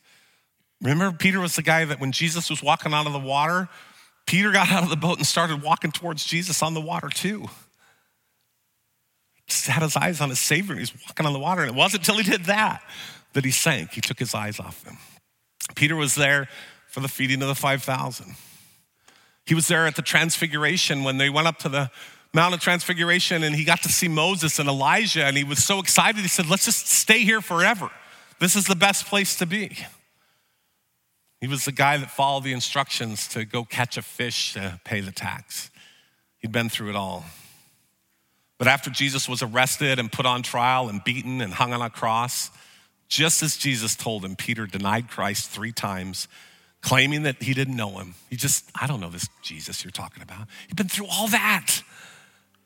[0.80, 3.68] Remember, Peter was the guy that when Jesus was walking out of the water,
[4.26, 7.48] Peter got out of the boat and started walking towards Jesus on the water too
[9.52, 11.62] just had his eyes on his Savior and he's walking on the water.
[11.62, 12.82] And it wasn't until he did that
[13.34, 13.92] that he sank.
[13.92, 14.96] He took his eyes off him.
[15.74, 16.48] Peter was there
[16.88, 18.34] for the feeding of the 5,000.
[19.46, 21.90] He was there at the transfiguration when they went up to the
[22.34, 25.80] Mount of Transfiguration and he got to see Moses and Elijah and he was so
[25.80, 26.20] excited.
[26.20, 27.90] He said, Let's just stay here forever.
[28.38, 29.76] This is the best place to be.
[31.42, 35.00] He was the guy that followed the instructions to go catch a fish to pay
[35.00, 35.72] the tax.
[36.38, 37.24] He'd been through it all.
[38.58, 41.90] But after Jesus was arrested and put on trial and beaten and hung on a
[41.90, 42.52] cross,
[43.08, 46.28] just as Jesus told him, Peter denied Christ three times,
[46.80, 48.14] claiming that he didn't know him.
[48.30, 50.46] He just, I don't know this Jesus you're talking about.
[50.68, 51.82] He'd been through all that.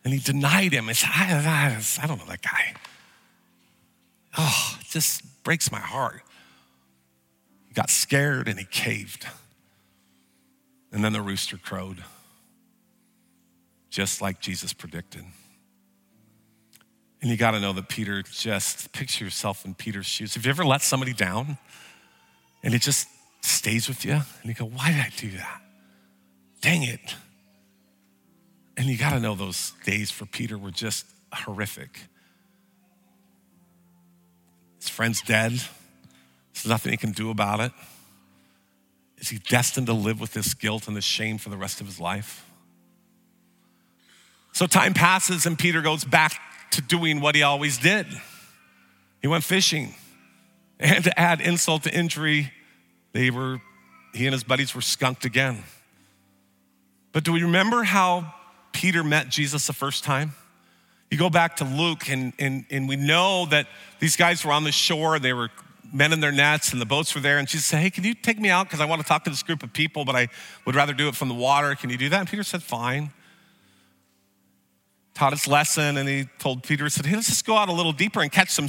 [0.05, 0.91] And he denied him.
[0.91, 2.75] I don't know that guy.
[4.37, 6.21] Oh, it just breaks my heart.
[7.77, 9.27] Got scared and he caved.
[10.91, 12.03] And then the rooster crowed,
[13.91, 15.25] just like Jesus predicted.
[17.21, 20.35] And you got to know that Peter just picture yourself in Peter's shoes.
[20.35, 21.59] Have you ever let somebody down
[22.63, 23.09] and it just
[23.43, 24.15] stays with you?
[24.15, 25.61] And you go, why did I do that?
[26.63, 27.15] Dang it.
[28.79, 32.01] And you got to know those days for Peter were just horrific.
[34.79, 35.61] His friend's dead.
[36.57, 37.73] There's nothing he can do about it.
[39.19, 41.87] Is he destined to live with this guilt and this shame for the rest of
[41.87, 42.45] his life?
[44.53, 46.41] So time passes and Peter goes back
[46.73, 48.07] to doing what he always did.
[49.21, 49.95] He went fishing.
[50.79, 52.53] And to add insult to injury,
[53.13, 53.61] they were,
[54.15, 55.63] he and his buddies were skunked again.
[57.13, 58.35] But do we remember how
[58.73, 60.35] Peter met Jesus the first time?
[61.11, 63.69] You go back to Luke, and, and, and we know that
[64.01, 65.19] these guys were on the shore.
[65.19, 65.51] They were
[65.93, 67.39] men in their nets, and the boats were there.
[67.39, 68.67] And Jesus said, Hey, can you take me out?
[68.67, 70.29] Because I want to talk to this group of people, but I
[70.65, 71.75] would rather do it from the water.
[71.75, 72.21] Can you do that?
[72.21, 73.11] And Peter said, Fine.
[75.15, 77.73] Taught his lesson, and he told Peter, he said, Hey, let's just go out a
[77.73, 78.69] little deeper and catch some,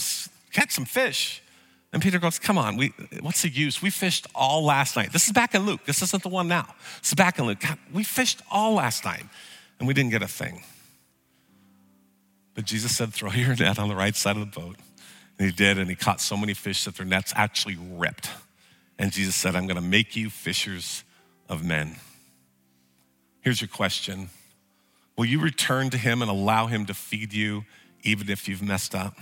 [0.51, 1.41] catch some fish.
[1.93, 3.81] And Peter goes, Come on, we, what's the use?
[3.81, 5.11] We fished all last night.
[5.11, 5.81] This is back in Luke.
[5.85, 6.73] This isn't the one now.
[7.01, 7.59] This is back in Luke.
[7.59, 9.25] God, we fished all last night,
[9.79, 10.63] and we didn't get a thing.
[12.55, 14.77] But Jesus said, Throw your net on the right side of the boat.
[15.39, 18.29] And he did, and he caught so many fish that their nets actually ripped.
[18.97, 21.03] And Jesus said, I'm going to make you fishers
[21.47, 21.97] of men.
[23.41, 24.29] Here's your question
[25.17, 27.65] Will you return to him and allow him to feed you
[28.03, 29.17] even if you've messed up?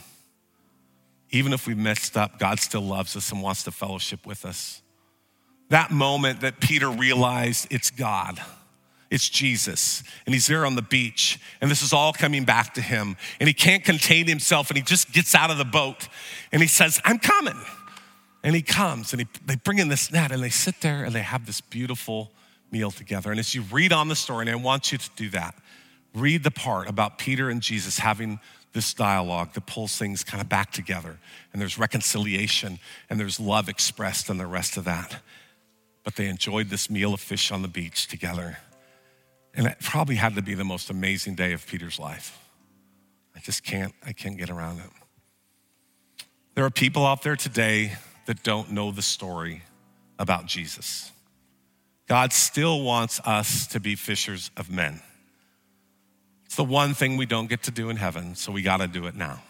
[1.32, 4.82] Even if we've messed up, God still loves us and wants to fellowship with us.
[5.69, 8.39] That moment that Peter realized it's God.
[9.11, 10.03] It's Jesus.
[10.25, 11.39] And he's there on the beach.
[11.61, 13.17] And this is all coming back to him.
[13.39, 14.69] And he can't contain himself.
[14.69, 16.07] And he just gets out of the boat.
[16.51, 17.59] And he says, I'm coming.
[18.43, 19.13] And he comes.
[19.13, 20.31] And he, they bring in this net.
[20.31, 22.31] And they sit there and they have this beautiful
[22.71, 23.31] meal together.
[23.31, 25.55] And as you read on the story, and I want you to do that,
[26.13, 28.39] read the part about Peter and Jesus having
[28.73, 31.17] this dialogue that pulls things kind of back together.
[31.53, 35.21] And there's reconciliation and there's love expressed and the rest of that.
[36.03, 38.57] But they enjoyed this meal of fish on the beach together.
[39.55, 42.37] And it probably had to be the most amazing day of Peter's life.
[43.35, 44.89] I just can't, I can't get around it.
[46.55, 47.93] There are people out there today
[48.25, 49.63] that don't know the story
[50.19, 51.11] about Jesus.
[52.07, 55.01] God still wants us to be fishers of men.
[56.45, 58.87] It's the one thing we don't get to do in heaven, so we got to
[58.87, 59.41] do it now.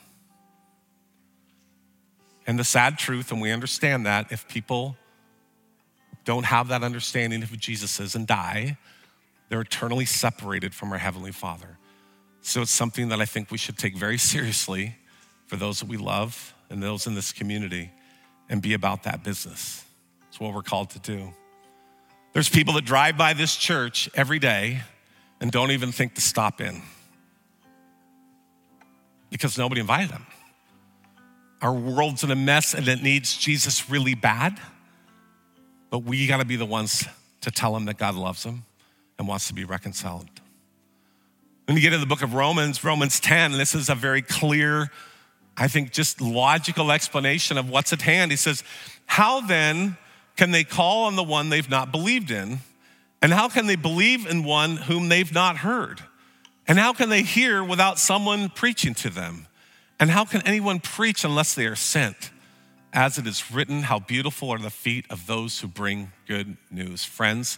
[2.47, 4.95] And the sad truth, and we understand that, if people
[6.23, 8.77] don't have that understanding of who Jesus is and die,
[9.49, 11.77] they're eternally separated from our Heavenly Father.
[12.41, 14.95] So it's something that I think we should take very seriously
[15.47, 17.91] for those that we love and those in this community
[18.49, 19.83] and be about that business.
[20.29, 21.33] It's what we're called to do.
[22.33, 24.81] There's people that drive by this church every day
[25.39, 26.81] and don't even think to stop in
[29.29, 30.25] because nobody invited them.
[31.61, 34.59] Our world's in a mess and it needs Jesus really bad,
[35.89, 37.05] but we got to be the ones
[37.41, 38.63] to tell them that God loves them
[39.17, 40.27] and wants to be reconciled.
[41.65, 44.91] When you get into the book of Romans, Romans 10, this is a very clear,
[45.57, 48.31] I think, just logical explanation of what's at hand.
[48.31, 48.63] He says,
[49.05, 49.97] How then
[50.35, 52.59] can they call on the one they've not believed in?
[53.21, 56.01] And how can they believe in one whom they've not heard?
[56.67, 59.47] And how can they hear without someone preaching to them?
[59.99, 62.31] And how can anyone preach unless they are sent?
[62.91, 67.03] As it is written, how beautiful are the feet of those who bring good news.
[67.03, 67.57] Friends,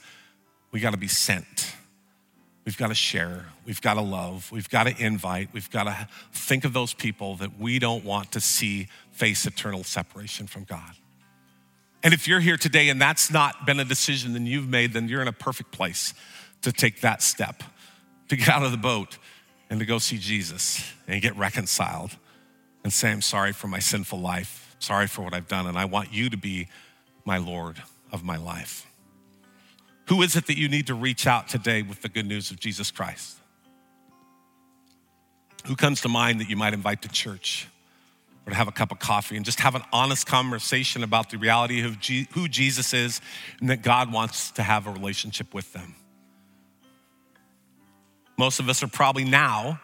[0.71, 1.73] we got to be sent.
[2.65, 3.45] We've got to share.
[3.65, 4.51] We've got to love.
[4.51, 5.49] We've got to invite.
[5.53, 9.85] We've got to think of those people that we don't want to see face eternal
[9.85, 10.91] separation from God.
[12.03, 15.07] And if you're here today and that's not been a decision that you've made, then
[15.07, 16.13] you're in a perfect place
[16.61, 17.63] to take that step,
[18.27, 19.17] to get out of the boat
[19.69, 22.17] and to go see Jesus and get reconciled
[22.83, 25.85] and say, I'm sorry for my sinful life, sorry for what I've done, and I
[25.85, 26.67] want you to be
[27.25, 27.81] my Lord
[28.11, 28.85] of my life.
[30.07, 32.59] Who is it that you need to reach out today with the good news of
[32.59, 33.37] Jesus Christ?
[35.65, 37.67] Who comes to mind that you might invite to church
[38.45, 41.37] or to have a cup of coffee and just have an honest conversation about the
[41.37, 41.97] reality of
[42.31, 43.19] who Jesus is
[43.59, 45.95] and that God wants to have a relationship with them?
[48.37, 49.81] Most of us are probably now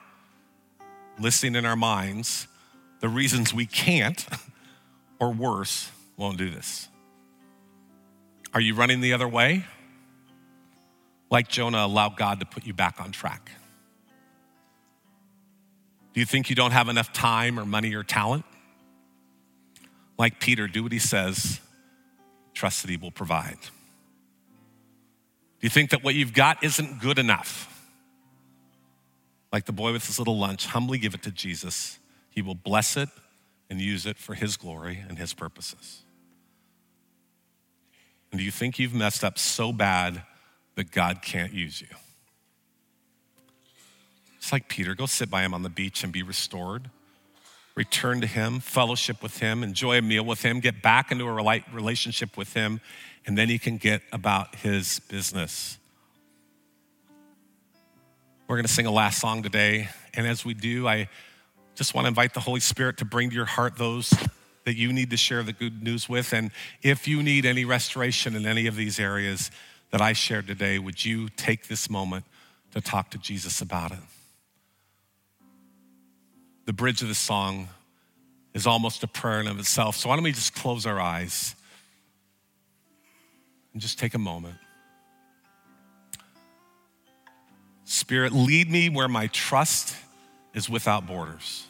[1.19, 2.47] listing in our minds
[3.01, 4.25] the reasons we can't,
[5.19, 6.87] or worse, won't do this.
[8.53, 9.65] Are you running the other way?
[11.29, 13.51] Like Jonah, allow God to put you back on track.
[16.13, 18.45] Do you think you don't have enough time or money or talent?
[20.17, 21.59] Like Peter, do what he says,
[22.53, 23.57] trust that he will provide.
[23.61, 27.69] Do you think that what you've got isn't good enough?
[29.51, 31.99] Like the boy with his little lunch, humbly give it to Jesus.
[32.29, 33.09] He will bless it
[33.69, 36.03] and use it for his glory and his purposes.
[38.31, 40.23] And do you think you've messed up so bad
[40.75, 41.87] that God can't use you?
[44.37, 46.89] It's like Peter, go sit by him on the beach and be restored.
[47.75, 51.61] Return to him, fellowship with him, enjoy a meal with him, get back into a
[51.73, 52.81] relationship with him,
[53.25, 55.77] and then he can get about his business.
[58.47, 59.89] We're going to sing a last song today.
[60.13, 61.07] And as we do, I
[61.75, 64.13] just want to invite the Holy Spirit to bring to your heart those
[64.65, 66.33] that you need to share the good news with.
[66.33, 66.51] And
[66.81, 69.49] if you need any restoration in any of these areas
[69.93, 72.25] that I shared today, would you take this moment
[72.73, 73.99] to talk to Jesus about it?
[76.65, 77.67] the bridge of the song
[78.53, 79.95] is almost a prayer in of itself.
[79.97, 81.55] So why don't we just close our eyes
[83.73, 84.55] and just take a moment.
[87.85, 89.95] Spirit, lead me where my trust
[90.53, 91.65] is without borders.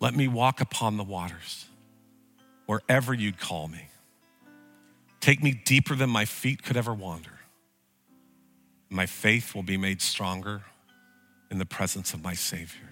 [0.00, 1.66] Let me walk upon the waters
[2.66, 3.87] wherever you'd call me.
[5.20, 7.30] Take me deeper than my feet could ever wander.
[8.90, 10.62] My faith will be made stronger
[11.50, 12.88] in the presence of my Savior.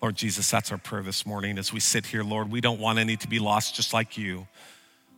[0.00, 2.50] Lord Jesus, that's our prayer this morning as we sit here, Lord.
[2.50, 4.48] We don't want any to be lost just like you.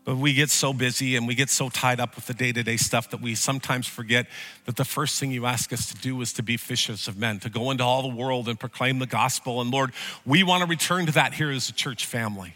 [0.05, 2.63] But we get so busy and we get so tied up with the day to
[2.63, 4.27] day stuff that we sometimes forget
[4.67, 7.41] that the first thing you ask us to do is to be fishers of men,
[7.41, 9.63] to go into all the world and proclaim the gospel.
[9.63, 9.93] And Lord,
[10.27, 12.55] we want to return to that here as a church family.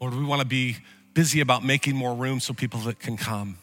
[0.00, 0.76] Lord, we want to be
[1.18, 3.58] busy about making more room so people that can come.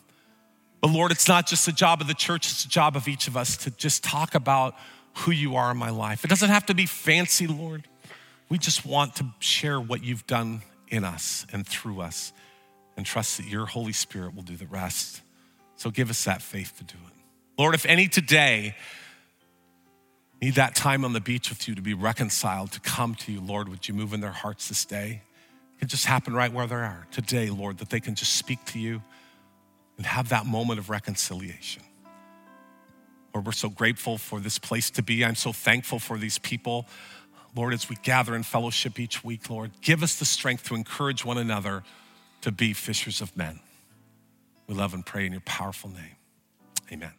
[0.81, 3.29] But Lord, it's not just the job of the church, it's the job of each
[3.29, 4.75] of us to just talk about
[5.19, 6.25] who you are in my life.
[6.25, 7.87] It doesn't have to be fancy, Lord.
[8.49, 12.33] We just want to share what you've done in us and through us
[12.97, 15.21] and trust that your Holy Spirit will do the rest.
[15.77, 17.13] So give us that faith to do it.
[17.57, 18.75] Lord, if any today
[20.41, 23.39] need that time on the beach with you to be reconciled, to come to you,
[23.39, 25.21] Lord, would you move in their hearts this day?
[25.85, 28.79] Can just happen right where they are today, Lord, that they can just speak to
[28.79, 29.03] you
[29.97, 31.83] and have that moment of reconciliation.
[33.31, 35.23] Lord, we're so grateful for this place to be.
[35.23, 36.87] I'm so thankful for these people.
[37.55, 41.23] Lord, as we gather in fellowship each week, Lord, give us the strength to encourage
[41.23, 41.83] one another
[42.41, 43.59] to be fishers of men.
[44.65, 46.15] We love and pray in your powerful name.
[46.91, 47.11] Amen.